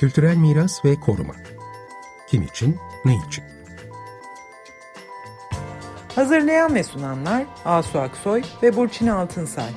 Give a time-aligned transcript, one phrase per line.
[0.00, 1.34] Kültürel miras ve koruma.
[2.28, 3.44] Kim için, ne için?
[6.14, 9.70] Hazırlayan ve sunanlar Asu Aksoy ve Burçin Altınsay.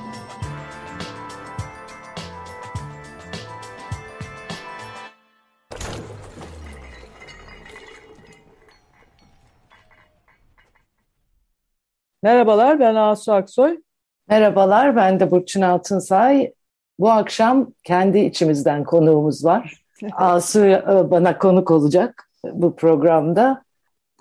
[12.22, 13.80] Merhabalar ben Asu Aksoy.
[14.28, 16.52] Merhabalar ben de Burçin Altınsay.
[16.98, 19.83] Bu akşam kendi içimizden konuğumuz var.
[20.12, 23.62] Asu e, bana konuk olacak bu programda.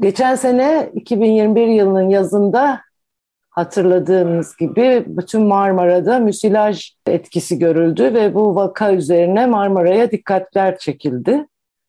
[0.01, 2.81] Geçen sene 2021 yılının yazında
[3.49, 11.47] hatırladığımız gibi bütün Marmara'da müsilaj etkisi görüldü ve bu vaka üzerine Marmara'ya dikkatler çekildi.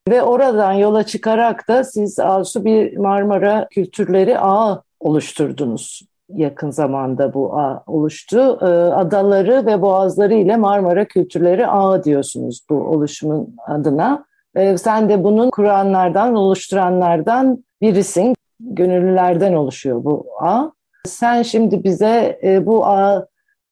[0.09, 6.02] Ve oradan yola çıkarak da siz Asu bir Marmara kültürleri ağı oluşturdunuz
[6.34, 8.59] yakın zamanda bu ağ oluştu.
[8.62, 14.24] Ee, adaları ve boğazları ile Marmara Kültürleri Ağı diyorsunuz bu oluşumun adına.
[14.57, 18.35] Ee, sen de bunun kuranlardan, oluşturanlardan birisin.
[18.60, 20.71] Gönüllülerden oluşuyor bu ağ.
[21.07, 23.26] Sen şimdi bize e, bu ağ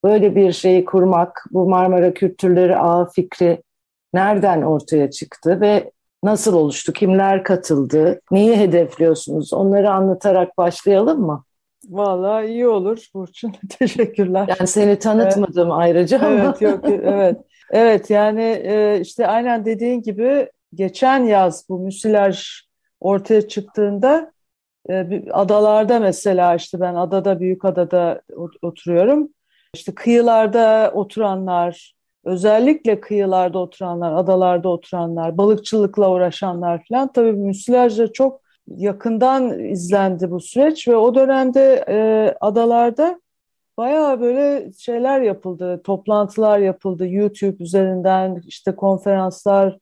[0.05, 3.63] böyle bir şeyi kurmak, bu Marmara Kültürleri Ağı fikri
[4.15, 5.91] nereden ortaya çıktı ve
[6.25, 11.45] nasıl oluştu, kimler katıldı, neyi hedefliyorsunuz onları anlatarak başlayalım mı?
[11.89, 13.53] Vallahi iyi olur Burçin.
[13.79, 14.49] Teşekkürler.
[14.59, 15.79] Yani seni tanıtmadım evet.
[15.79, 16.29] ayrıca ama.
[16.29, 17.37] Evet yok evet.
[17.71, 22.49] Evet yani e, işte aynen dediğin gibi geçen yaz bu müsilaj
[23.01, 24.33] ortaya çıktığında
[24.91, 28.23] e, adalarda mesela işte ben adada büyük adada
[28.63, 29.29] oturuyorum.
[29.75, 31.95] İşte kıyılarda oturanlar,
[32.25, 40.89] özellikle kıyılarda oturanlar, adalarda oturanlar, balıkçılıkla uğraşanlar falan tabii müsilajla çok yakından izlendi bu süreç
[40.89, 41.97] ve o dönemde e,
[42.41, 43.21] adalarda
[43.77, 49.79] bayağı böyle şeyler yapıldı, toplantılar yapıldı YouTube üzerinden işte konferanslar,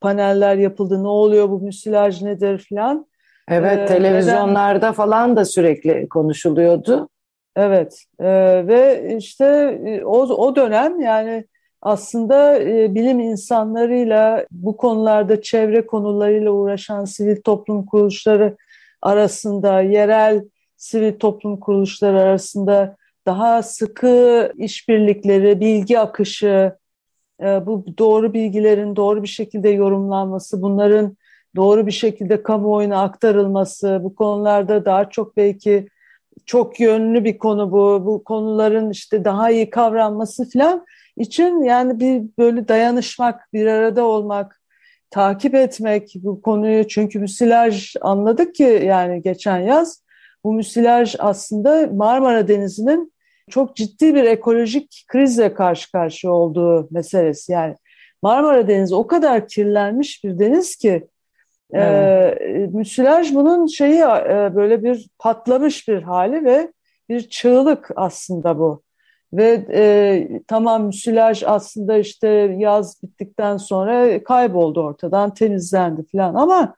[0.00, 1.02] paneller yapıldı.
[1.02, 3.06] Ne oluyor bu müsilaj nedir falan.
[3.48, 4.92] Evet, ee, televizyonlarda neden...
[4.92, 7.08] falan da sürekli konuşuluyordu.
[7.56, 8.26] Evet e,
[8.66, 9.44] ve işte
[9.86, 11.44] e, o, o dönem yani
[11.84, 18.56] aslında e, bilim insanlarıyla bu konularda çevre konularıyla uğraşan sivil toplum kuruluşları
[19.02, 20.44] arasında, yerel
[20.76, 22.96] sivil toplum kuruluşları arasında
[23.26, 26.76] daha sıkı işbirlikleri, bilgi akışı,
[27.42, 31.16] e, bu doğru bilgilerin doğru bir şekilde yorumlanması, bunların
[31.56, 35.88] doğru bir şekilde kamuoyuna aktarılması, bu konularda daha çok belki
[36.46, 40.84] çok yönlü bir konu bu, bu konuların işte daha iyi kavranması falan
[41.16, 44.60] için yani bir böyle dayanışmak, bir arada olmak,
[45.10, 50.04] takip etmek bu konuyu çünkü müsilaj anladık ki yani geçen yaz
[50.44, 53.14] bu müsilaj aslında Marmara Denizi'nin
[53.50, 57.52] çok ciddi bir ekolojik krizle karşı karşıya olduğu meselesi.
[57.52, 57.76] Yani
[58.22, 61.08] Marmara Denizi o kadar kirlenmiş bir deniz ki
[61.72, 62.40] e, evet.
[62.40, 62.46] e,
[62.76, 66.72] müsilaj bunun şeyi e, böyle bir patlamış bir hali ve
[67.08, 68.83] bir çığlık aslında bu.
[69.36, 72.28] Ve e, tamam müsilaj aslında işte
[72.58, 76.74] yaz bittikten sonra kayboldu ortadan, temizlendi falan ama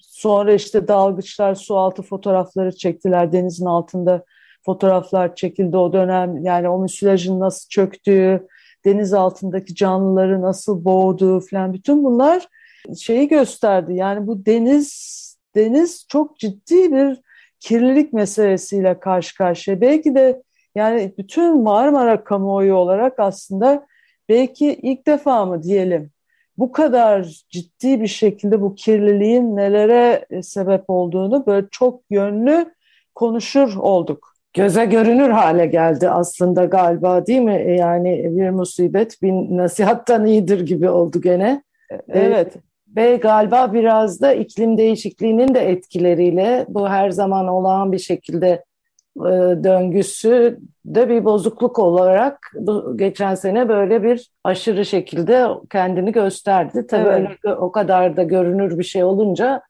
[0.00, 3.32] sonra işte dalgıçlar su altı fotoğrafları çektiler.
[3.32, 4.24] Denizin altında
[4.64, 6.44] fotoğraflar çekildi o dönem.
[6.44, 8.46] Yani o müsilajın nasıl çöktüğü,
[8.84, 12.48] deniz altındaki canlıları nasıl boğduğu falan bütün bunlar
[13.00, 13.94] şeyi gösterdi.
[13.94, 15.12] Yani bu deniz
[15.54, 17.20] deniz çok ciddi bir
[17.60, 19.80] kirlilik meselesiyle karşı karşıya.
[19.80, 20.42] Belki de
[20.74, 23.86] yani bütün Marmara kamuoyu olarak aslında
[24.28, 26.10] belki ilk defa mı diyelim
[26.58, 32.74] bu kadar ciddi bir şekilde bu kirliliğin nelere e, sebep olduğunu böyle çok yönlü
[33.14, 34.32] konuşur olduk.
[34.54, 37.64] Göze görünür hale geldi aslında galiba değil mi?
[37.66, 41.62] E, yani bir musibet bir nasihattan iyidir gibi oldu gene.
[41.90, 42.52] E, evet.
[42.96, 48.64] Ve galiba biraz da iklim değişikliğinin de etkileriyle bu her zaman olağan bir şekilde
[49.64, 56.86] döngüsü de bir bozukluk olarak bu geçen sene böyle bir aşırı şekilde kendini gösterdi.
[56.86, 57.30] Tabii evet.
[57.44, 59.62] öyle, o kadar da görünür bir şey olunca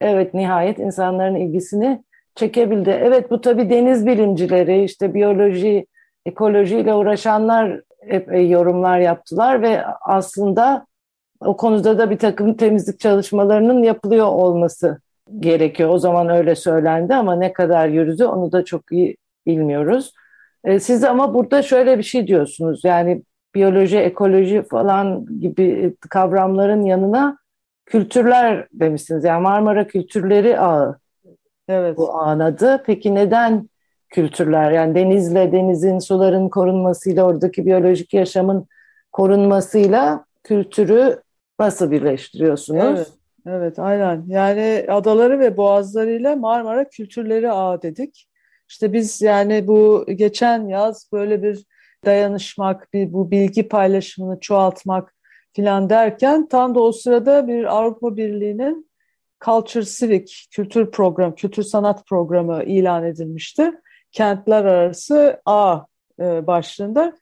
[0.00, 2.04] evet nihayet insanların ilgisini
[2.34, 2.90] çekebildi.
[2.90, 5.86] Evet bu tabii deniz bilimcileri işte biyoloji,
[6.26, 10.86] ekolojiyle uğraşanlar hep yorumlar yaptılar ve aslında
[11.40, 15.00] o konuda da bir takım temizlik çalışmalarının yapılıyor olması
[15.38, 15.90] gerekiyor.
[15.90, 19.16] O zaman öyle söylendi ama ne kadar yürüdü onu da çok iyi
[19.46, 20.12] bilmiyoruz.
[20.64, 22.84] E, siz ama burada şöyle bir şey diyorsunuz.
[22.84, 23.22] Yani
[23.54, 27.38] biyoloji, ekoloji falan gibi kavramların yanına
[27.86, 29.24] kültürler demişsiniz.
[29.24, 30.98] Yani Marmara Kültürleri Ağı
[31.68, 31.96] evet.
[31.96, 32.82] bu ağın adı.
[32.86, 33.68] Peki neden
[34.08, 34.70] kültürler?
[34.70, 38.66] Yani denizle, denizin, suların korunmasıyla, oradaki biyolojik yaşamın
[39.12, 41.22] korunmasıyla kültürü
[41.60, 42.84] nasıl birleştiriyorsunuz?
[42.84, 43.12] Evet,
[43.46, 44.24] evet aynen.
[44.28, 48.28] Yani adaları ve boğazlarıyla Marmara kültürleri ağı dedik.
[48.68, 51.64] İşte biz yani bu geçen yaz böyle bir
[52.04, 55.14] dayanışmak, bir bu bilgi paylaşımını çoğaltmak
[55.52, 58.90] filan derken tam da o sırada bir Avrupa Birliği'nin
[59.44, 63.72] Culture Civic kültür program, kültür sanat programı ilan edilmişti.
[64.12, 65.80] Kentler arası A
[66.20, 67.12] e, başlığında.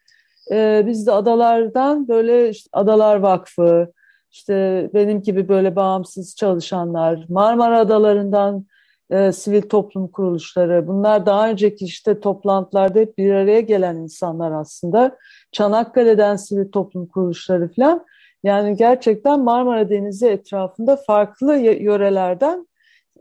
[0.51, 3.93] E, biz de adalardan böyle işte Adalar Vakfı,
[4.31, 8.67] işte benim gibi böyle bağımsız çalışanlar, Marmara Adalarından
[9.11, 15.17] e, sivil toplum kuruluşları, bunlar daha önceki işte toplantılarda hep bir araya gelen insanlar aslında.
[15.53, 18.05] Çanakkale'den sivil toplum kuruluşları falan.
[18.43, 22.69] Yani gerçekten Marmara Denizi etrafında farklı yörelerden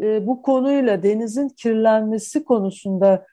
[0.01, 3.25] e, bu konuyla denizin kirlenmesi konusunda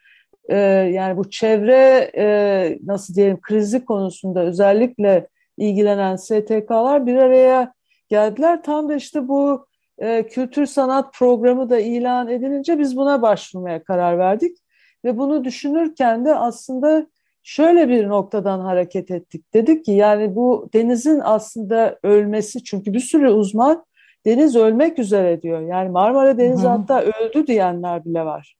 [0.49, 0.57] e,
[0.93, 5.27] yani bu çevre e, nasıl diyelim krizi konusunda özellikle
[5.57, 7.73] ilgilenen STK'lar bir araya
[8.09, 8.63] geldiler.
[8.63, 9.67] Tam da işte bu
[9.99, 14.59] e, kültür sanat programı da ilan edilince biz buna başvurmaya karar verdik.
[15.05, 17.07] Ve bunu düşünürken de aslında
[17.43, 19.55] şöyle bir noktadan hareket ettik.
[19.55, 23.85] Dedik ki yani bu denizin aslında ölmesi çünkü bir sürü uzman
[24.27, 25.61] deniz ölmek üzere diyor.
[25.61, 28.57] Yani Marmara Denizi Hı hatta öldü diyenler bile var.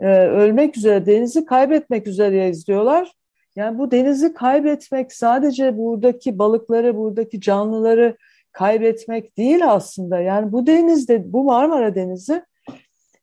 [0.00, 3.12] Ee, ölmek üzere denizi kaybetmek üzereyiz diyorlar.
[3.56, 8.16] Yani bu denizi kaybetmek sadece buradaki balıkları, buradaki canlıları
[8.52, 10.20] kaybetmek değil aslında.
[10.20, 12.42] Yani bu denizde, bu Marmara Denizi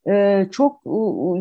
[0.10, 0.82] e, çok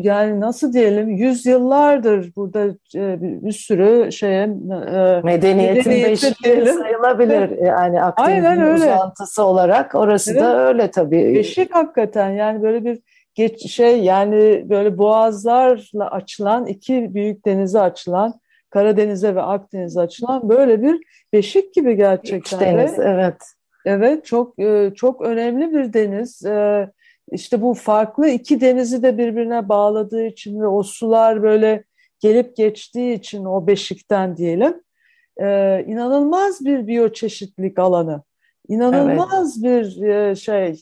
[0.05, 8.61] yani nasıl diyelim yüzyıllardır burada e, bir, sürü şeye e, medeniyetin beşiği sayılabilir yani Akdeniz'in
[8.61, 10.41] uzantısı olarak orası evet.
[10.41, 11.35] da öyle tabii.
[11.35, 12.99] Beşik hakikaten yani böyle bir
[13.35, 18.33] geç şey yani böyle boğazlarla açılan iki büyük denize açılan
[18.73, 21.01] Karadeniz'e ve Akdeniz'e açılan böyle bir
[21.33, 22.57] beşik gibi gerçekten.
[22.57, 23.35] İç deniz evet.
[23.85, 26.45] Evet çok e, çok önemli bir deniz.
[26.45, 26.89] E,
[27.31, 31.83] işte bu farklı iki denizi de birbirine bağladığı için ve o sular böyle
[32.19, 34.81] gelip geçtiği için o beşikten diyelim
[35.41, 35.45] e,
[35.87, 38.23] inanılmaz bir biyoçeşitlik alanı.
[38.67, 39.85] İnanılmaz evet.
[39.85, 40.81] bir şey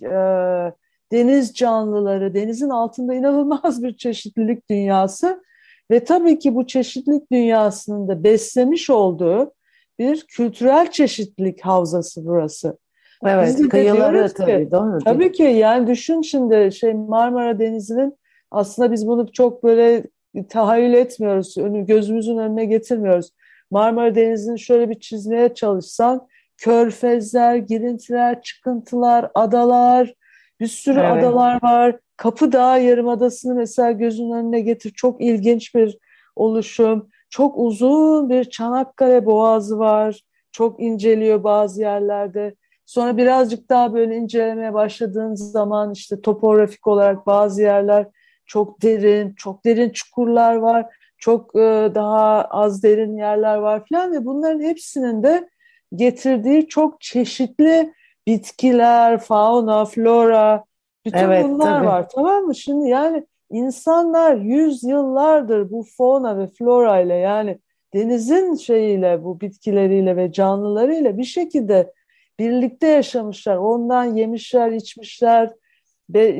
[1.11, 5.43] deniz canlıları, denizin altında inanılmaz bir çeşitlilik dünyası
[5.91, 9.53] ve tabii ki bu çeşitlilik dünyasının da beslemiş olduğu
[9.99, 12.77] bir kültürel çeşitlilik havzası burası.
[13.25, 14.99] Evet, Biz kıyıları tabii ki, doğru.
[14.99, 18.17] Tabii ki yani düşün şimdi şey Marmara Denizi'nin
[18.51, 20.03] aslında biz bunu çok böyle
[20.49, 23.31] tahayyül etmiyoruz, önü, gözümüzün önüne getirmiyoruz.
[23.71, 26.27] Marmara Denizi'ni şöyle bir çizmeye çalışsan
[26.57, 30.13] körfezler, girintiler, çıkıntılar, adalar,
[30.59, 31.23] bir sürü evet.
[31.23, 31.95] adalar var.
[32.21, 34.91] Kapı Dağı Yarımadası'nı mesela gözünün önüne getir.
[34.95, 35.97] Çok ilginç bir
[36.35, 37.09] oluşum.
[37.29, 40.21] Çok uzun bir Çanakkale Boğazı var.
[40.51, 42.55] Çok inceliyor bazı yerlerde.
[42.85, 48.07] Sonra birazcık daha böyle incelemeye başladığın zaman işte topografik olarak bazı yerler
[48.45, 50.85] çok derin, çok derin çukurlar var.
[51.17, 55.49] Çok e, daha az derin yerler var falan ve bunların hepsinin de
[55.95, 57.93] getirdiği çok çeşitli
[58.27, 60.63] bitkiler, fauna, flora,
[61.05, 61.87] bütün evet, bunlar tabii.
[61.87, 62.55] var tamam mı?
[62.55, 67.59] Şimdi yani insanlar yüz yıllardır bu fauna ve flora ile yani
[67.93, 71.93] denizin şeyiyle bu bitkileriyle ve canlılarıyla bir şekilde
[72.39, 73.57] birlikte yaşamışlar.
[73.57, 75.49] Ondan yemişler, içmişler,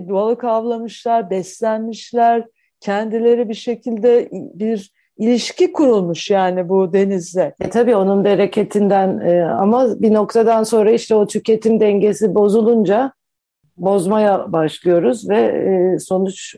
[0.10, 2.46] balık avlamışlar, beslenmişler.
[2.80, 7.56] Kendileri bir şekilde bir ilişki kurulmuş yani bu denizle.
[7.60, 13.14] E tabii onun bereketinden e, ama bir noktadan sonra işte o tüketim dengesi bozulunca
[13.82, 16.56] bozmaya başlıyoruz ve e, sonuç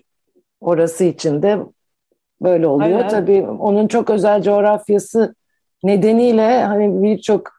[0.62, 1.60] orası için de
[2.42, 2.98] böyle oluyor.
[2.98, 3.10] Aynen.
[3.10, 5.36] Tabii onun çok özel coğrafyası
[5.84, 7.52] nedeniyle hani birçok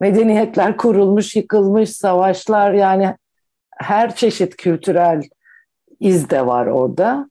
[0.00, 3.16] medeniyetler kurulmuş, yıkılmış, savaşlar yani
[3.78, 5.22] her çeşit kültürel
[6.00, 7.30] iz de var orada.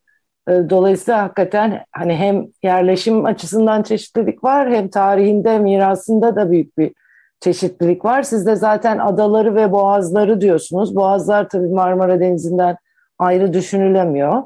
[0.49, 6.93] E, dolayısıyla hakikaten hani hem yerleşim açısından çeşitlilik var hem tarihinde, mirasında da büyük bir
[7.39, 8.23] çeşitlilik var.
[8.23, 10.95] Siz de zaten adaları ve boğazları diyorsunuz.
[10.95, 12.77] Boğazlar tabii Marmara Denizi'nden
[13.19, 14.43] ayrı düşünülemiyor.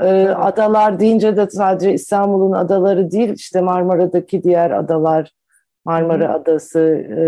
[0.00, 5.32] Ee, adalar deyince de sadece İstanbul'un adaları değil, işte Marmara'daki diğer adalar,
[5.84, 7.22] Marmara Adası, e,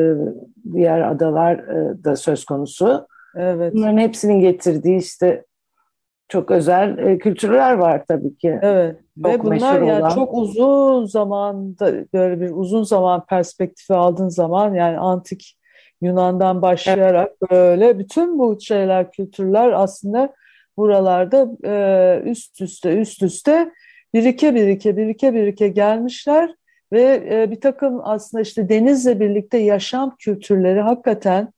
[0.73, 3.07] diğer adalar e, da söz konusu.
[3.37, 3.75] Evet.
[3.75, 5.45] Bunların hepsinin getirdiği işte
[6.31, 8.59] çok özel e, kültürler var tabii ki.
[8.63, 8.97] Evet.
[9.23, 10.11] Çok Ve bunlar yani olan.
[10.11, 15.57] çok uzun zamanda böyle bir uzun zaman perspektifi aldığın zaman yani antik
[16.03, 17.51] Yunan'dan başlayarak evet.
[17.51, 20.35] böyle bütün bu şeyler kültürler aslında
[20.77, 23.73] buralarda e, üst üste üst üste
[24.15, 26.55] birike birike birike birike gelmişler
[26.93, 31.53] ve e, bir takım aslında işte denizle birlikte yaşam kültürleri hakikaten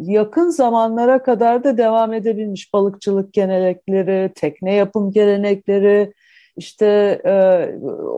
[0.00, 6.12] yakın zamanlara kadar da devam edebilmiş balıkçılık gelenekleri, tekne yapım gelenekleri,
[6.56, 6.86] işte
[7.24, 7.32] e,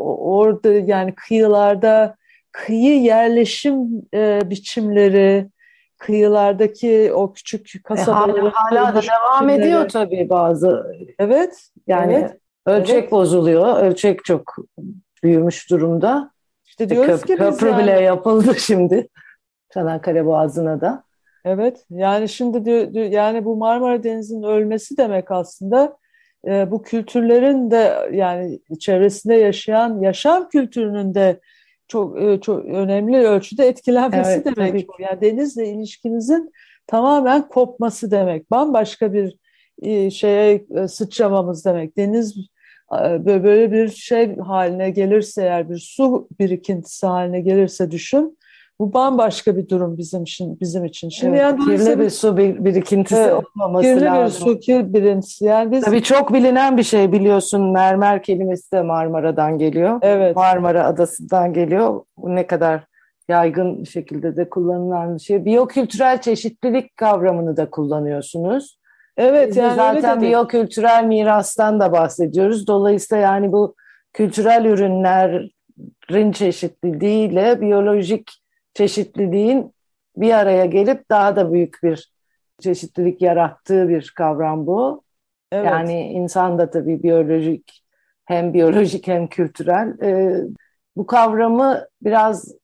[0.05, 2.17] orada yani kıyılarda
[2.53, 5.49] kıyı yerleşim e, biçimleri,
[5.99, 8.47] kıyılardaki o küçük kasabaların...
[8.47, 9.61] E, hala, hala da devam biçimleri.
[9.61, 10.97] ediyor tabii bazı.
[11.19, 11.69] Evet.
[11.87, 13.13] Yani evet, ölçek evet.
[13.13, 14.57] bozuluyor, ölçek çok
[15.23, 16.31] büyümüş durumda.
[16.65, 19.09] İşte diyoruz Köp ki köprü yani, bile yapıldı şimdi
[19.75, 21.05] Çanakkale Boğazı'na da.
[21.45, 25.97] Evet yani şimdi diyor, diyor, yani bu Marmara Denizi'nin ölmesi demek aslında
[26.47, 31.41] e, bu kültürlerin de yani çevresinde yaşayan yaşam kültürünün de
[31.89, 34.93] çok e, çok önemli ölçüde etkilenmesi evet, demek bu.
[34.99, 36.53] Yani denizle ilişkimizin
[36.87, 38.51] tamamen kopması demek.
[38.51, 39.37] Bambaşka bir
[39.83, 41.97] e, şeye e, sıçramamız demek.
[41.97, 42.37] Deniz
[43.25, 48.39] böyle bir şey haline gelirse eğer bir su birikintisi haline gelirse düşün
[48.83, 51.09] bu bambaşka bir durum bizim için bizim için.
[51.09, 54.47] Şimdi evet, yani kirli bir su birikintisi evet, olmaması kirli lazım.
[54.47, 55.45] bir su kirli birikintisi.
[55.45, 59.99] Yani biz Tabii çok bilinen bir şey biliyorsun mermer kelimesi de Marmara'dan geliyor.
[60.03, 60.37] Evet.
[60.37, 62.01] Marmara adasından geliyor.
[62.17, 62.85] Bu ne kadar
[63.29, 65.45] yaygın şekilde de kullanılan bir şey.
[65.45, 68.79] Biyokültürel çeşitlilik kavramını da kullanıyorsunuz.
[69.17, 72.67] Evet Biz yani zaten biyokültürel mirastan da bahsediyoruz.
[72.67, 73.75] Dolayısıyla yani bu
[74.13, 78.42] kültürel ürünlerin çeşitliliğiyle biyolojik
[78.75, 79.75] çeşitliliğin
[80.17, 82.13] bir araya gelip daha da büyük bir
[82.61, 85.03] çeşitlilik yarattığı bir kavram bu.
[85.53, 85.67] Evet.
[85.67, 87.85] Yani insan da tabii biyolojik
[88.25, 90.01] hem biyolojik hem kültürel.
[90.03, 90.45] Ee,
[90.97, 92.55] bu kavramı biraz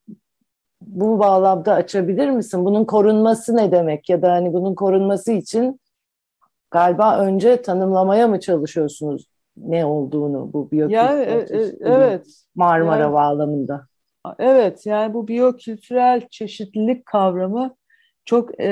[0.81, 2.65] bu bağlamda açabilir misin?
[2.65, 4.09] Bunun korunması ne demek?
[4.09, 5.81] Ya da hani bunun korunması için
[6.71, 12.27] galiba önce tanımlamaya mı çalışıyorsunuz ne olduğunu bu biyokültürel yani, e, e, evet.
[12.55, 13.88] Marmara yani, bağlamında?
[14.39, 17.77] Evet yani bu biyokültürel çeşitlilik kavramı
[18.25, 18.69] çok e,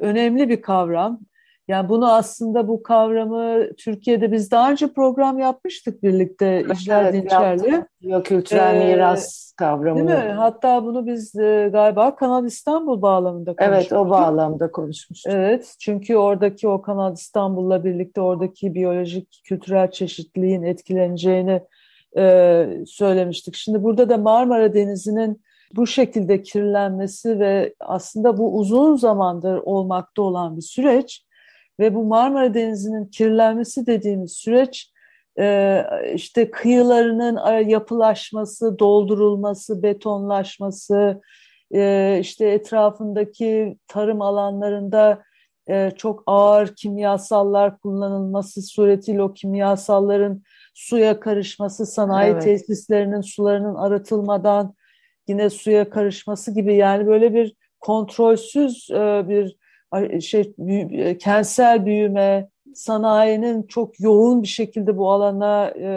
[0.00, 1.20] önemli bir kavram.
[1.68, 7.84] Yani bunu aslında bu kavramı Türkiye'de biz daha önce program yapmıştık birlikte İcler evet, Dinçer'le.
[8.02, 10.08] Biyokültürel ee, miras kavramı.
[10.08, 10.32] Değil mi?
[10.32, 13.92] Hatta bunu biz e, galiba Kanal İstanbul bağlamında konuşmuştuk.
[13.92, 15.32] Evet o bağlamda konuşmuştuk.
[15.36, 21.62] Evet çünkü oradaki o Kanal İstanbul'la birlikte oradaki biyolojik kültürel çeşitliliğin etkileneceğini
[22.16, 23.54] e, söylemiştik.
[23.54, 25.42] Şimdi burada da Marmara Denizi'nin
[25.76, 31.22] bu şekilde kirlenmesi ve aslında bu uzun zamandır olmakta olan bir süreç
[31.80, 34.92] ve bu Marmara Denizi'nin kirlenmesi dediğimiz süreç
[35.38, 35.82] e,
[36.14, 41.20] işte kıyılarının yapılaşması, doldurulması, betonlaşması,
[41.74, 45.22] e, işte etrafındaki tarım alanlarında
[45.68, 50.42] e, çok ağır kimyasallar kullanılması suretiyle o kimyasalların
[50.76, 52.42] suya karışması, sanayi evet.
[52.42, 54.74] tesislerinin sularının arıtılmadan
[55.28, 59.56] yine suya karışması gibi yani böyle bir kontrolsüz e, bir
[60.20, 60.54] şey
[60.90, 65.88] e, kentsel büyüme, sanayinin çok yoğun bir şekilde bu alana e,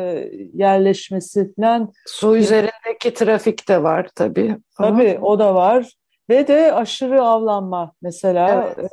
[0.53, 1.91] yerleşmesi falan.
[2.05, 4.57] Su üzerindeki trafik de var tabii.
[4.77, 5.93] Tabii o da var
[6.29, 8.74] ve de aşırı avlanma mesela.
[8.77, 8.91] Evet.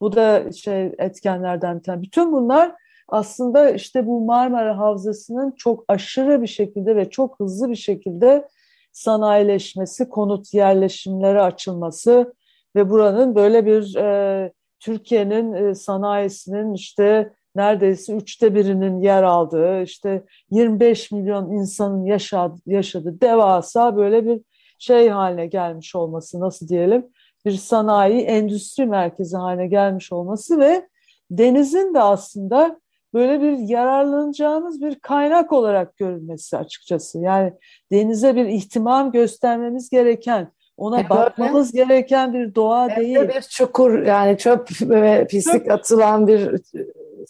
[0.00, 2.02] bu da şey etkenlerden bir tane.
[2.02, 2.72] Bütün bunlar
[3.10, 8.48] aslında işte bu Marmara Havzası'nın çok aşırı bir şekilde ve çok hızlı bir şekilde
[8.92, 12.34] sanayileşmesi, konut yerleşimleri açılması
[12.76, 20.24] ve buranın böyle bir e, Türkiye'nin e, sanayisinin işte neredeyse üçte birinin yer aldığı, işte
[20.50, 24.40] 25 milyon insanın yaşadığı, yaşadığı devasa böyle bir
[24.78, 27.06] şey haline gelmiş olması, nasıl diyelim,
[27.44, 30.88] bir sanayi, endüstri merkezi haline gelmiş olması ve
[31.30, 32.79] denizin de aslında
[33.14, 37.18] böyle bir yararlanacağımız bir kaynak olarak görülmesi açıkçası.
[37.18, 37.52] Yani
[37.92, 43.16] denize bir ihtimam göstermemiz gereken, ona e bakmamız gereken bir doğa Hem değil.
[43.16, 45.70] De bir çukur yani çöp ve pislik çöp.
[45.70, 46.60] atılan bir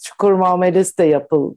[0.03, 1.55] çukur muamelesi de yapıldı.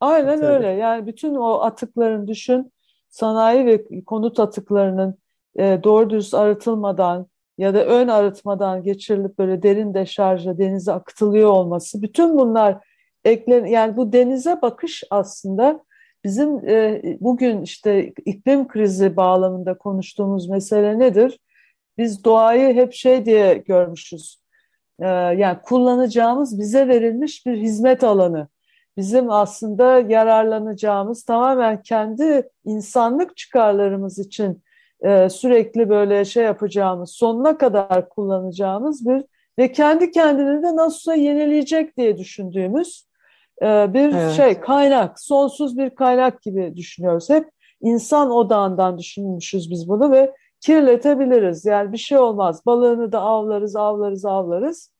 [0.00, 0.46] Aynen Tabii.
[0.46, 0.66] öyle.
[0.66, 2.72] Yani bütün o atıkların düşün,
[3.08, 5.18] sanayi ve konut atıklarının
[5.58, 7.26] e, doğru dürüst arıtılmadan
[7.58, 12.87] ya da ön arıtmadan geçirilip böyle derin deşarja denize akıtılıyor olması, bütün bunlar
[13.24, 15.84] eklen yani bu denize bakış aslında
[16.24, 21.38] bizim e, bugün işte iklim krizi bağlamında konuştuğumuz mesele nedir?
[21.98, 24.42] Biz doğayı hep şey diye görmüşüz.
[25.00, 28.48] E, yani kullanacağımız bize verilmiş bir hizmet alanı.
[28.96, 34.62] Bizim aslında yararlanacağımız tamamen kendi insanlık çıkarlarımız için
[35.00, 39.24] e, sürekli böyle şey yapacağımız, sonuna kadar kullanacağımız bir
[39.58, 43.07] ve kendi kendini de nasılsa yenileyecek diye düşündüğümüz
[43.62, 44.32] bir evet.
[44.32, 47.30] şey kaynak, sonsuz bir kaynak gibi düşünüyoruz.
[47.30, 47.50] Hep
[47.80, 51.64] insan odağından düşünmüşüz biz bunu ve kirletebiliriz.
[51.64, 52.66] Yani bir şey olmaz.
[52.66, 54.92] Balığını da avlarız, avlarız, avlarız.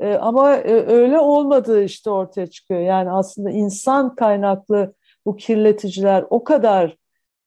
[0.00, 2.80] E, ama e, öyle olmadığı işte ortaya çıkıyor.
[2.80, 4.94] Yani aslında insan kaynaklı
[5.26, 6.96] bu kirleticiler o kadar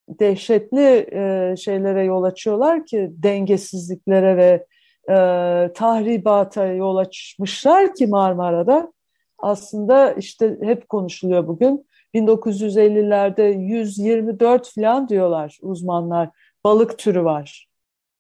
[0.09, 4.65] dehşetli e, şeylere yol açıyorlar ki dengesizliklere ve
[5.09, 8.93] e, tahribata yol açmışlar ki Marmara'da
[9.43, 16.29] aslında işte hep konuşuluyor bugün 1950'lerde 124 falan diyorlar uzmanlar
[16.63, 17.67] balık türü var.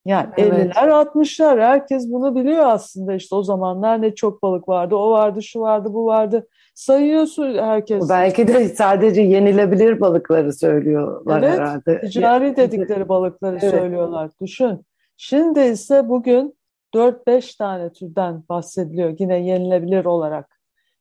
[0.05, 0.75] Yani evet.
[0.75, 5.43] 50'ler 60'lar herkes bunu biliyor aslında işte o zamanlar ne çok balık vardı o vardı
[5.43, 8.09] şu vardı bu vardı sayıyorsun herkes.
[8.09, 12.01] Belki de sadece yenilebilir balıkları söylüyorlar evet, herhalde.
[12.01, 13.71] ticari dedikleri balıkları evet.
[13.71, 14.85] söylüyorlar düşün.
[15.17, 16.55] Şimdi ise bugün
[16.95, 20.52] 4-5 tane türden bahsediliyor yine yenilebilir olarak.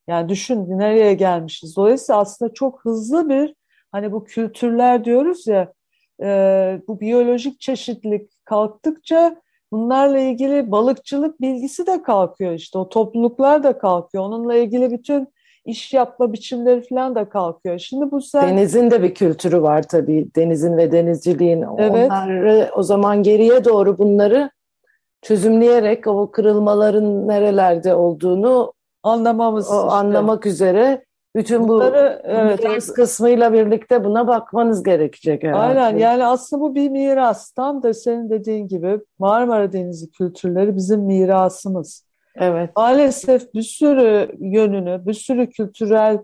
[0.09, 1.77] Yani düşün nereye gelmişiz.
[1.77, 3.55] Dolayısıyla aslında çok hızlı bir
[3.93, 5.73] hani bu kültürler diyoruz ya
[6.23, 9.37] e, bu biyolojik çeşitlilik kalktıkça
[9.73, 14.25] bunlarla ilgili balıkçılık bilgisi de kalkıyor işte o topluluklar da kalkıyor.
[14.25, 15.29] Onunla ilgili bütün
[15.65, 17.79] iş yapma biçimleri falan da kalkıyor.
[17.79, 18.49] Şimdi bu sen...
[18.49, 20.29] Denizin de bir kültürü var tabii.
[20.37, 21.65] Denizin ve denizciliğin.
[21.79, 22.11] Evet.
[22.11, 24.51] Onları o zaman geriye doğru bunları
[25.23, 29.97] çözümleyerek o kırılmaların nerelerde olduğunu anlamamız o, işte.
[29.97, 31.05] anlamak üzere
[31.37, 35.81] bütün Bunları, bu evet, miras kısmıyla birlikte buna bakmanız gerekecek herhalde.
[35.81, 37.51] Aynen yani aslında bu bir miras.
[37.51, 42.07] Tam da senin dediğin gibi Marmara Denizi kültürleri bizim mirasımız.
[42.37, 42.71] Evet.
[42.77, 46.19] Maalesef bir sürü yönünü, bir sürü kültürel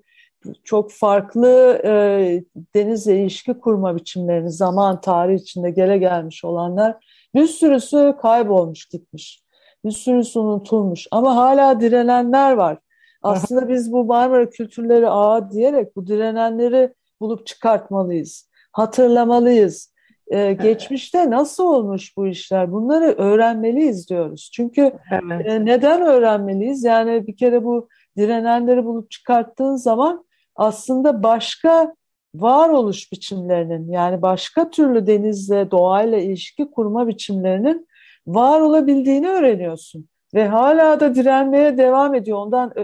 [0.65, 2.43] çok farklı e,
[2.75, 6.97] denizle ilişki kurma biçimlerini zaman tarih içinde gele gelmiş olanlar
[7.35, 9.43] bir sürüsü kaybolmuş gitmiş.
[9.85, 12.79] Bir sürüsü unutulmuş ama hala direnenler var.
[13.23, 18.51] Aslında biz bu Marmara kültürleri ağa diyerek bu direnenleri bulup çıkartmalıyız.
[18.73, 19.95] Hatırlamalıyız.
[20.33, 22.73] Ee, geçmişte nasıl olmuş bu işler?
[22.73, 24.51] Bunları öğrenmeliyiz diyoruz.
[24.55, 25.47] Çünkü evet.
[25.47, 26.85] e, neden öğrenmeliyiz?
[26.85, 30.25] Yani bir kere bu direnenleri bulup çıkarttığın zaman
[30.57, 31.95] aslında başka
[32.35, 37.89] varoluş biçimlerinin yani başka türlü denizle, doğayla ilişki kurma biçimlerinin
[38.29, 40.09] var olabildiğini öğreniyorsun.
[40.35, 42.39] Ve hala da direnmeye devam ediyor.
[42.39, 42.75] Ondan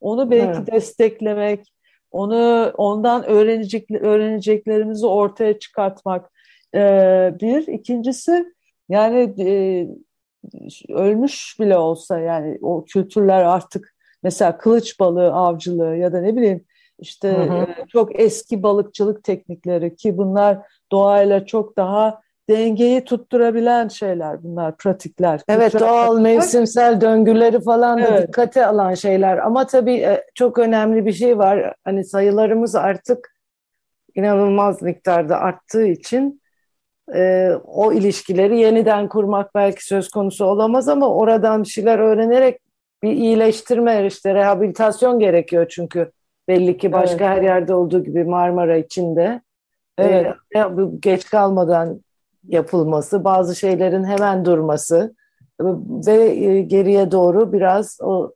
[0.00, 0.72] onu belki evet.
[0.72, 1.72] desteklemek,
[2.10, 6.30] onu ondan öğrenecek öğreneceklerimizi ortaya çıkartmak
[6.74, 6.80] e,
[7.40, 7.66] bir.
[7.66, 8.52] İkincisi
[8.88, 9.86] yani e,
[10.88, 16.64] ölmüş bile olsa yani o kültürler artık mesela kılıç balığı avcılığı ya da ne bileyim
[16.98, 17.56] işte hı hı.
[17.56, 20.58] E, çok eski balıkçılık teknikleri ki bunlar
[20.92, 25.40] doğayla çok daha dengeyi tutturabilen şeyler bunlar, pratikler.
[25.48, 26.22] Evet doğal pratikler.
[26.34, 28.28] mevsimsel döngüleri falan da evet.
[28.28, 29.38] dikkate alan şeyler.
[29.38, 31.74] Ama tabii e, çok önemli bir şey var.
[31.84, 33.36] Hani sayılarımız artık
[34.14, 36.42] inanılmaz miktarda arttığı için
[37.14, 42.60] e, o ilişkileri yeniden kurmak belki söz konusu olamaz ama oradan bir şeyler öğrenerek
[43.02, 46.12] bir iyileştirme, işte rehabilitasyon gerekiyor çünkü
[46.48, 47.36] belli ki başka evet.
[47.36, 49.42] her yerde olduğu gibi Marmara içinde.
[49.98, 50.34] Evet.
[50.56, 50.62] E,
[51.00, 52.00] geç kalmadan
[52.48, 55.14] yapılması, bazı şeylerin hemen durması
[56.06, 58.32] ve e, geriye doğru biraz o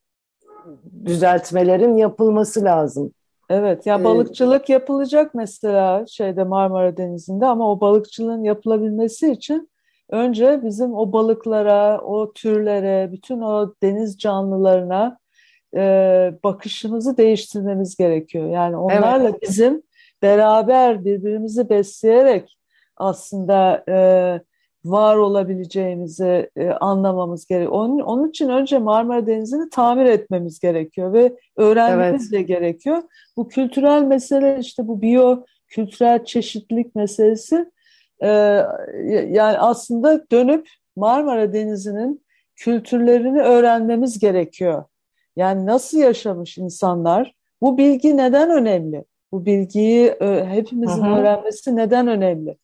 [1.04, 3.12] düzeltmelerin yapılması lazım.
[3.50, 9.70] Evet, ya ee, balıkçılık yapılacak mesela şeyde Marmara Denizi'nde ama o balıkçılığın yapılabilmesi için
[10.10, 15.18] önce bizim o balıklara, o türlere, bütün o deniz canlılarına
[15.76, 15.80] e,
[16.44, 18.50] bakışımızı değiştirmemiz gerekiyor.
[18.50, 19.42] Yani onlarla evet.
[19.42, 19.82] bizim
[20.22, 22.56] beraber birbirimizi besleyerek
[22.96, 23.96] aslında e,
[24.84, 27.72] var olabileceğimizi e, anlamamız gerekiyor.
[27.72, 32.32] Onun, onun için önce Marmara Denizi'ni tamir etmemiz gerekiyor ve öğrenmemiz evet.
[32.32, 33.02] de gerekiyor.
[33.36, 37.70] Bu kültürel mesele işte bu biyo kültürel çeşitlilik meselesi
[38.22, 38.28] e,
[39.28, 44.84] yani aslında dönüp Marmara Denizi'nin kültürlerini öğrenmemiz gerekiyor.
[45.36, 47.34] Yani nasıl yaşamış insanlar?
[47.62, 49.04] Bu bilgi neden önemli?
[49.32, 51.20] Bu bilgiyi e, hepimizin -hı.
[51.20, 52.56] öğrenmesi neden önemli?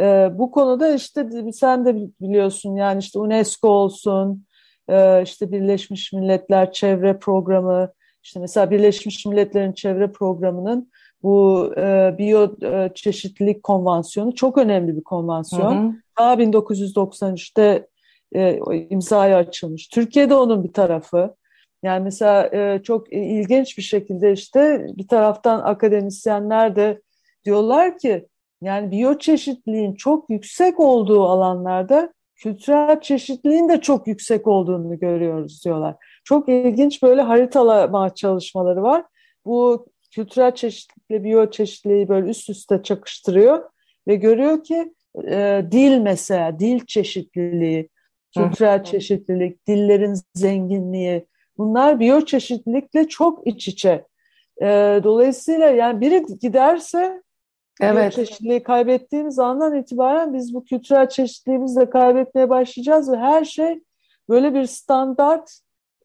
[0.00, 4.46] E, bu konuda işte sen de biliyorsun yani işte UNESCO olsun,
[4.88, 10.90] e, işte Birleşmiş Milletler Çevre Programı, işte mesela Birleşmiş Milletler'in çevre programının
[11.22, 15.76] bu e, biyoçeşitlilik konvansiyonu çok önemli bir konvansiyon.
[15.76, 15.92] Hı hı.
[16.18, 17.86] Daha 1993'te
[18.34, 18.60] e,
[18.90, 19.88] imzaya açılmış.
[19.88, 21.34] Türkiye'de onun bir tarafı.
[21.82, 27.00] Yani mesela e, çok ilginç bir şekilde işte bir taraftan akademisyenler de
[27.44, 28.26] diyorlar ki
[28.62, 35.96] yani biyoçeşitliliğin çok yüksek olduğu alanlarda kültürel çeşitliliğin de çok yüksek olduğunu görüyoruz diyorlar.
[36.24, 39.04] Çok ilginç böyle haritalama çalışmaları var.
[39.44, 43.70] Bu kültürel çeşitlilikle biyoçeşitliliği böyle üst üste çakıştırıyor
[44.08, 44.94] ve görüyor ki
[45.28, 47.88] e, dil mesela, dil çeşitliliği,
[48.34, 51.26] kültürel çeşitlilik, dillerin zenginliği
[51.58, 54.04] bunlar biyoçeşitlilikle çok iç içe.
[54.62, 54.66] E,
[55.04, 57.22] dolayısıyla yani biri giderse
[57.80, 58.16] evet.
[58.16, 63.82] biyoçeşitliliği kaybettiğimiz andan itibaren biz bu kültürel çeşitliliğimizi de kaybetmeye başlayacağız ve her şey
[64.28, 65.60] böyle bir standart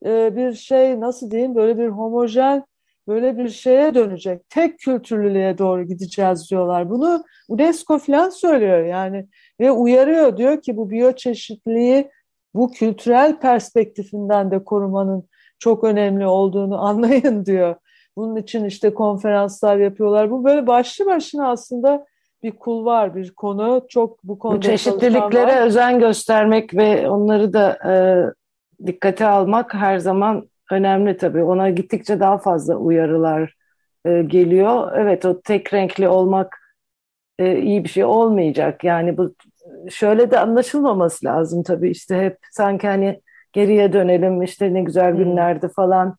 [0.06, 2.66] e, bir şey nasıl diyeyim böyle bir homojen
[3.08, 4.50] böyle bir şeye dönecek.
[4.50, 6.90] Tek kültürlülüğe doğru gideceğiz diyorlar.
[6.90, 9.28] Bunu UNESCO falan söylüyor yani
[9.60, 12.12] ve uyarıyor diyor ki bu biyoçeşitliliği
[12.54, 17.76] bu kültürel perspektifinden de korumanın çok önemli olduğunu anlayın diyor.
[18.18, 20.32] Bunun için işte konferanslar yapıyorlar.
[20.32, 22.06] Bu böyle başlı başına aslında
[22.44, 23.86] bir kulvar, bir konu.
[23.90, 27.94] Çok bu konuda bu çeşitliliklere özen göstermek ve onları da e,
[28.86, 31.44] dikkate almak her zaman önemli tabii.
[31.44, 33.56] Ona gittikçe daha fazla uyarılar
[34.06, 34.92] e, geliyor.
[34.98, 36.58] Evet o tek renkli olmak
[37.40, 38.84] e, iyi bir şey olmayacak.
[38.84, 39.36] Yani bu
[39.90, 43.22] şöyle de anlaşılmaması lazım tabii işte hep sanki hani
[43.54, 45.18] geriye dönelim işte ne güzel hmm.
[45.18, 46.18] günlerdi falan.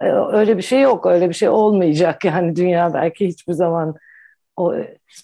[0.00, 1.06] E, öyle bir şey yok.
[1.06, 2.24] Öyle bir şey olmayacak.
[2.24, 3.94] Yani dünya belki hiçbir zaman
[4.56, 4.74] o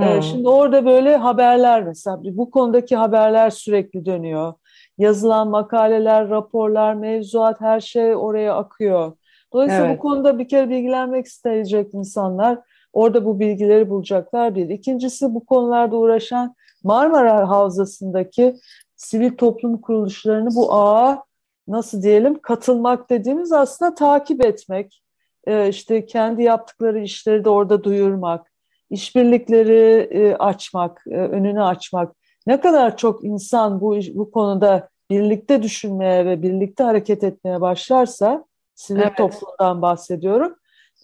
[0.00, 4.54] ee, şimdi orada böyle haberler mesela bu konudaki haberler sürekli dönüyor.
[4.98, 9.12] Yazılan makaleler, raporlar, mevzuat her şey oraya akıyor.
[9.52, 9.98] Dolayısıyla evet.
[9.98, 12.58] bu konuda bir kere bilgilenmek isteyecek insanlar
[12.92, 14.68] orada bu bilgileri bulacaklar bir.
[14.68, 18.56] İkincisi bu konularda uğraşan Marmara Havzası'ndaki
[18.96, 21.24] sivil toplum kuruluşlarını bu ağa
[21.68, 25.02] nasıl diyelim katılmak dediğimiz aslında takip etmek,
[25.46, 28.52] e, işte kendi yaptıkları işleri de orada duyurmak,
[28.90, 32.16] işbirlikleri e, açmak, e, önünü açmak.
[32.46, 39.00] Ne kadar çok insan bu bu konuda birlikte düşünmeye ve birlikte hareket etmeye başlarsa, sivil
[39.00, 39.16] evet.
[39.16, 40.54] toplumdan bahsediyorum.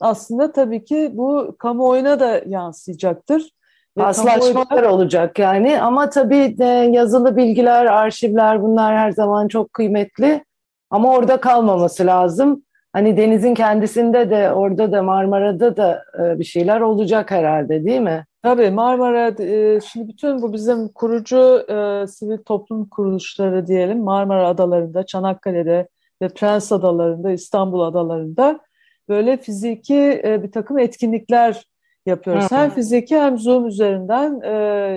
[0.01, 3.51] Aslında tabii ki bu kamuoyuna da yansıyacaktır.
[3.97, 10.45] Paslaşmalar olacak yani ama tabii de yazılı bilgiler, arşivler bunlar her zaman çok kıymetli
[10.91, 12.63] ama orada kalmaması lazım.
[12.93, 18.25] Hani denizin kendisinde de orada da Marmara'da da e, bir şeyler olacak herhalde değil mi?
[18.43, 25.07] Tabii Marmara, e, şimdi bütün bu bizim kurucu e, sivil toplum kuruluşları diyelim Marmara Adaları'nda,
[25.07, 25.89] Çanakkale'de
[26.23, 28.61] ve Prens Adaları'nda, İstanbul Adaları'nda
[29.09, 31.65] böyle fiziki bir takım etkinlikler
[32.07, 32.51] yapıyoruz.
[32.51, 32.55] Hı.
[32.57, 34.53] Hem fiziki hem Zoom üzerinden e,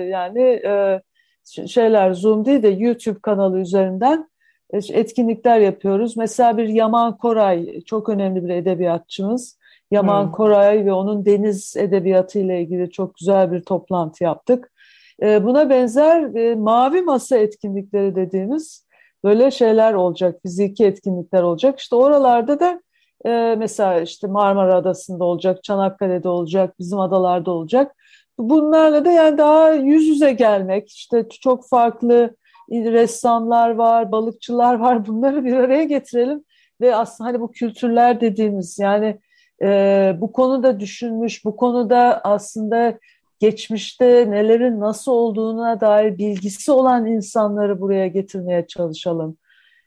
[0.06, 1.00] yani e,
[1.66, 4.28] şeyler Zoom değil de YouTube kanalı üzerinden
[4.72, 6.16] e, etkinlikler yapıyoruz.
[6.16, 9.58] Mesela bir Yaman Koray çok önemli bir edebiyatçımız.
[9.90, 10.32] Yaman hmm.
[10.32, 14.72] Koray ve onun deniz edebiyatı ile ilgili çok güzel bir toplantı yaptık.
[15.22, 18.86] E, buna benzer e, mavi masa etkinlikleri dediğimiz
[19.24, 21.80] böyle şeyler olacak, fiziki etkinlikler olacak.
[21.80, 22.82] İşte oralarda da
[23.26, 27.96] e, mesela işte Marmara Adası'nda olacak, Çanakkale'de olacak, bizim adalarda olacak.
[28.38, 32.36] Bunlarla da yani daha yüz yüze gelmek, işte çok farklı
[32.70, 35.06] ressamlar var, balıkçılar var.
[35.06, 36.44] Bunları bir araya getirelim
[36.80, 39.18] ve aslında hani bu kültürler dediğimiz yani
[39.62, 42.98] e, bu konuda düşünmüş, bu konuda aslında
[43.42, 49.36] geçmişte nelerin nasıl olduğuna dair bilgisi olan insanları buraya getirmeye çalışalım.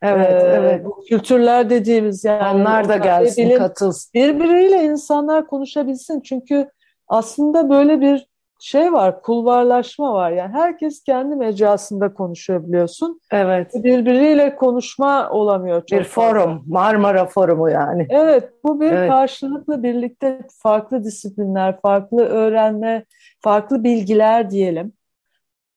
[0.01, 0.85] Evet, ee, evet.
[0.85, 2.61] Bu kültürler dediğimiz yani.
[2.61, 4.11] Onlar da gelsin, bilim, katılsın.
[4.13, 6.21] Birbiriyle insanlar konuşabilsin.
[6.21, 6.69] Çünkü
[7.07, 8.27] aslında böyle bir
[8.65, 10.31] şey var, kulvarlaşma var.
[10.31, 13.19] Yani herkes kendi mecrasında konuşuyor biliyorsun.
[13.31, 13.71] Evet.
[13.73, 15.85] Birbiriyle konuşma olamıyor.
[15.85, 16.61] Çok bir forum, fazla.
[16.67, 18.07] Marmara Forumu yani.
[18.09, 19.09] Evet, bu bir evet.
[19.09, 23.05] karşılıklı birlikte farklı disiplinler, farklı öğrenme,
[23.41, 24.93] farklı bilgiler diyelim.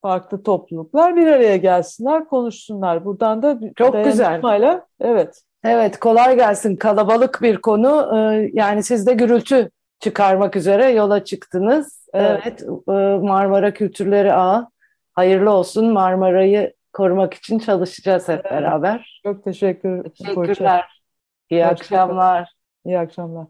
[0.02, 3.04] farklı topluluklar bir araya gelsinler, konuşsunlar.
[3.04, 4.40] Buradan da Çok güzel.
[5.00, 5.42] Evet.
[5.64, 6.76] Evet, kolay gelsin.
[6.76, 8.10] Kalabalık bir konu.
[8.16, 9.70] Ee, yani siz de gürültü
[10.00, 11.97] çıkarmak üzere yola çıktınız.
[12.14, 12.64] Evet, evet
[13.22, 14.68] Marmara Kültürleri Ağı.
[15.12, 15.92] Hayırlı olsun.
[15.92, 19.20] Marmara'yı korumak için çalışacağız hep beraber.
[19.26, 21.02] Çok teşekkür Teşekkürler.
[21.50, 22.52] İyi akşamlar.
[22.84, 23.46] İyi akşamlar.